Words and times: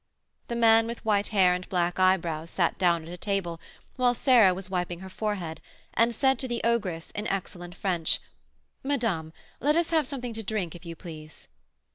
The 0.47 0.55
man 0.55 0.87
with 0.87 1.05
white 1.05 1.27
hair 1.27 1.53
and 1.53 1.69
black 1.69 1.99
eyebrows 1.99 2.49
sat 2.49 2.79
down 2.79 3.03
at 3.03 3.09
a 3.13 3.17
table, 3.17 3.61
whilst 3.97 4.23
Sarah 4.23 4.51
was 4.51 4.67
wiping 4.67 5.01
her 5.01 5.11
forehead, 5.11 5.61
and 5.93 6.15
said 6.15 6.39
to 6.39 6.47
the 6.47 6.59
ogress, 6.63 7.11
in 7.11 7.27
excellent 7.27 7.75
French, 7.75 8.19
"Madame, 8.81 9.31
let 9.59 9.75
us 9.75 9.91
have 9.91 10.07
something 10.07 10.33
to 10.33 10.41
drink, 10.41 10.73
if 10.73 10.87
you 10.87 10.95
please." 10.95 11.47